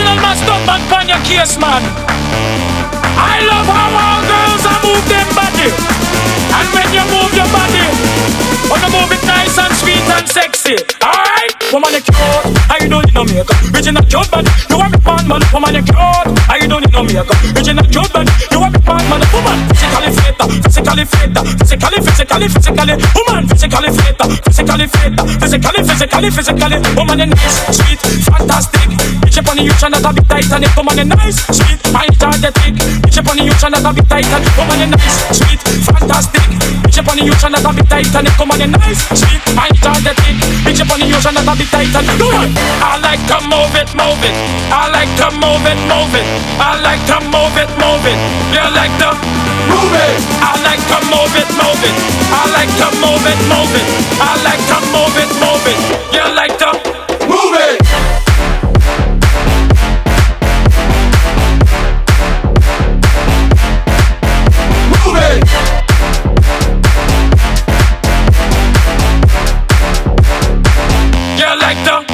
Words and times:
Original 0.00 0.16
man, 0.24 0.36
stop 0.36 0.64
man, 0.64 0.80
pan 0.88 1.08
your 1.12 1.20
man. 1.60 1.84
I 3.20 3.44
love 3.44 3.68
how 3.68 4.00
all 4.00 4.20
girls 4.24 4.64
are 4.64 4.80
move 4.80 5.04
them 5.12 5.28
body. 5.36 5.68
And 6.56 6.68
when 6.72 6.88
you 6.88 7.04
move 7.12 7.28
your 7.36 7.44
body, 7.52 7.84
wanna 8.72 8.88
move 8.96 9.12
it 9.12 9.20
nice 9.28 9.60
and 9.60 9.68
sweet 9.76 10.00
and 10.08 10.24
sexy. 10.24 10.80
Alright, 11.04 11.52
woman, 11.68 11.92
you 11.92 12.00
cute. 12.00 12.16
You 12.80 12.88
don't 12.88 13.04
need 13.04 13.12
no 13.12 13.28
makeup. 13.28 13.60
Original 13.76 14.00
cute, 14.08 14.30
but 14.32 14.48
you 14.72 14.78
want 14.80 14.96
me 14.96 14.98
man, 15.04 15.28
man. 15.28 15.42
Woman, 15.52 15.74
you 15.76 15.84
cute. 15.84 16.28
You 16.48 16.68
don't 16.72 16.80
need 16.80 16.96
no 16.96 17.04
makeup. 17.04 17.36
Original 17.52 17.84
cute, 17.84 18.08
but 18.08 18.24
you 18.48 18.56
want 18.56 18.72
me 18.72 18.80
man, 18.80 19.04
man. 19.04 19.20
Woman, 19.36 19.58
physically 19.68 20.16
fit, 20.48 20.62
physically 20.64 21.04
fit, 21.04 21.30
physically, 21.58 21.98
physically, 22.00 22.48
physically. 22.48 22.94
Woman, 23.16 23.48
physically 23.48 23.90
fit, 23.90 24.16
physically 24.44 24.86
fit, 24.86 25.12
physically, 25.40 25.82
physically, 25.84 26.30
physically. 26.30 26.78
Woman, 26.96 27.18
you 27.18 27.26
nice, 27.26 27.58
sweet, 27.76 28.00
fantastic. 28.24 28.88
Bitch 29.20 29.38
up 29.38 29.48
on 29.48 29.56
the 29.56 29.62
youth 29.64 29.82
and 29.82 29.94
that 29.94 30.04
a 30.04 30.12
bit 30.14 30.28
Titanic. 30.28 30.76
Woman, 30.76 30.98
you 30.98 31.04
nice, 31.04 31.40
sweet, 31.52 31.80
energetic. 31.84 32.74
Bitch 33.04 33.18
up 33.18 33.28
on 33.28 33.36
the 33.36 33.44
youth 33.44 33.64
and 33.64 33.74
that 33.74 33.84
a 33.84 33.92
bit 33.92 34.08
Titanic. 34.08 34.56
Woman, 34.56 34.80
you 34.80 34.86
nice, 34.86 35.18
sweet, 35.36 35.60
fantastic. 35.84 36.39
On 37.20 37.28
the 37.28 37.36
and 37.36 37.52
that 37.52 37.68
a 37.68 37.76
bit 37.76 37.84
Titanic. 37.84 38.32
Woman, 38.40 38.56
you 38.56 38.72
nice, 38.72 39.04
sweet, 39.12 39.44
energetic. 39.52 40.16
Bitch 40.64 40.80
up 40.80 40.88
on 40.88 41.04
the 41.04 41.12
and 41.12 41.36
that 41.36 41.44
a 41.44 41.52
bit 41.52 41.68
Titanic. 41.68 42.16
Do 42.16 42.32
it. 42.32 42.48
I 42.80 42.96
like 42.96 43.20
to 43.28 43.36
move 43.44 43.76
it, 43.76 43.92
move 43.92 44.24
it. 44.24 44.32
I 44.72 44.88
like 44.88 45.12
to 45.20 45.28
move 45.36 45.68
it, 45.68 45.76
move 45.84 46.16
it. 46.16 46.24
I 46.56 46.80
like 46.80 47.04
to 47.12 47.20
move 47.28 47.60
it, 47.60 47.68
move 47.76 48.08
it. 48.08 48.16
You 48.56 48.64
like 48.72 48.96
to 49.04 49.12
move 49.68 49.92
it. 50.00 50.16
I 50.40 50.56
like 50.64 50.80
to 50.80 50.96
move 51.12 51.36
it, 51.36 51.48
move 51.60 51.84
it. 51.84 51.96
I 52.32 52.48
like 52.56 52.72
to 52.80 52.88
move 53.04 53.24
it, 53.28 53.40
move 53.52 53.68
it. 53.76 54.19
Oh, 71.82 72.04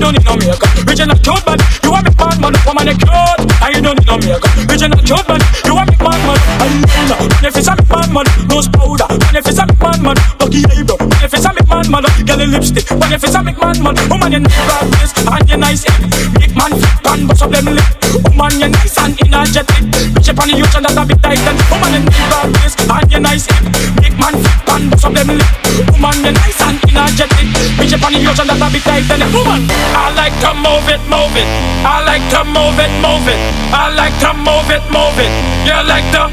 don't 0.00 0.12
need 0.12 0.24
no 0.24 0.36
makeup. 0.36 0.68
Original 0.88 1.16
cute, 1.18 1.44
but 1.44 1.60
you 1.82 1.90
want 1.92 2.04
me 2.04 2.10
man, 2.18 2.32
oh, 2.34 2.40
man. 2.40 2.52
Woman, 2.66 2.86
you 2.88 2.96
cute. 2.98 3.40
You 3.74 3.82
don't 3.82 3.98
need 3.98 4.06
no 4.06 4.16
makeup. 4.18 4.50
Cute, 5.04 5.26
but 5.26 5.42
you 5.64 5.74
want 5.74 5.90
me 5.90 5.96
man, 6.02 6.20
man. 6.26 6.38
Eyeliner. 6.58 7.18
When 7.30 7.44
if 7.44 7.56
it's 7.56 7.68
a 7.68 7.76
me 7.76 7.84
man, 7.88 8.12
man. 8.12 8.26
Nose 8.48 8.68
powder. 8.68 9.06
When 9.08 9.36
if 9.36 9.46
it's 9.46 9.58
a 9.58 9.66
man, 9.80 10.02
man. 10.02 10.16
Lucky 10.40 10.64
eyebrow. 10.66 11.03
A 11.84 11.90
man, 11.90 12.50
lipstick. 12.50 12.90
A 12.90 12.94
me 12.96 13.52
man, 13.52 13.76
man. 13.84 13.96
Woman, 14.08 14.32
you 14.32 14.40
need 14.40 14.52
and 15.28 15.48
you 15.48 15.56
nice 15.56 15.84
hip. 15.84 16.56
Man 16.56 17.26
bust 17.26 17.42
up 17.42 17.50
them 17.50 17.66
lip. 17.66 17.84
Woman, 18.24 18.56
you 18.58 18.68
nice 18.72 18.96
and 18.98 19.12
energetic. 19.20 19.84
Bitch 20.16 20.30
up 20.32 20.40
on 20.40 20.48
the 20.48 20.64
a 20.64 21.04
bit 21.04 21.20
tight 21.20 21.44
and 21.44 21.60
woman, 21.68 21.92
you 21.92 22.00
need 22.00 22.24
and 22.88 23.12
you 23.12 23.20
nice 23.20 23.46
hip. 23.46 24.16
Man 24.16 24.32
bust 24.64 25.04
up 25.04 25.12
them 25.12 25.28
lip. 25.28 25.44
Woman, 25.92 26.24
you 26.24 26.32
nice 26.32 26.60
and 26.64 26.80
energetic. 26.88 27.52
Bitch 27.76 27.92
up 27.92 28.04
on 28.04 28.12
the 28.16 28.54
a 28.54 28.68
bit 28.72 28.82
tight 28.82 29.10
and 29.12 29.28
woman. 29.36 29.68
I 29.92 30.08
like 30.16 30.36
to 30.40 30.56
move 30.56 30.88
it, 30.88 31.04
move 31.04 31.36
it. 31.36 31.48
I 31.84 32.00
like 32.00 32.24
to 32.32 32.48
move 32.48 32.80
it, 32.80 32.92
move 33.04 33.28
it. 33.28 33.40
I 33.76 33.92
like 33.92 34.16
to 34.24 34.32
move 34.32 34.72
it, 34.72 34.82
move 34.88 35.20
it. 35.20 35.32
You 35.68 35.76
like 35.84 36.08
to 36.16 36.32